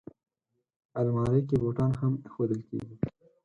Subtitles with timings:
[0.99, 2.95] الماري کې بوټان هم ایښودل کېږي